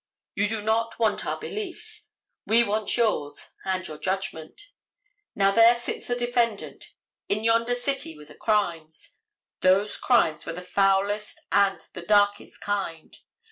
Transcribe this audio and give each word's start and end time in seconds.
You 0.33 0.49
do 0.49 0.63
not 0.63 0.97
want 0.97 1.27
our 1.27 1.37
beliefs, 1.39 2.07
we 2.47 2.63
want 2.63 2.97
yours 2.97 3.51
and 3.63 3.87
your 3.87 3.99
judgment. 3.99 4.69
Now 5.35 5.51
there 5.51 5.75
sits 5.75 6.07
the 6.07 6.15
defendant. 6.15 6.95
In 7.29 7.43
yonder 7.43 7.75
city 7.75 8.17
were 8.17 8.25
the 8.25 8.33
crimes. 8.33 9.17
Those 9.59 9.97
crimes 9.97 10.43
were 10.43 10.53
the 10.53 10.63
foulest 10.63 11.39
and 11.51 11.81
the 11.93 12.01
darkest 12.01 12.61
kind. 12.61 13.15